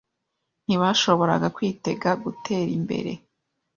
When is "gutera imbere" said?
2.23-3.11